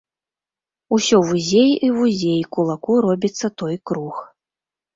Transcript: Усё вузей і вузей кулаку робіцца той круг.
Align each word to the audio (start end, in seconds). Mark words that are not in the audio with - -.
Усё 0.97 1.19
вузей 1.31 1.69
і 1.89 1.91
вузей 1.99 2.41
кулаку 2.59 2.93
робіцца 3.07 3.47
той 3.63 3.75
круг. 3.93 4.15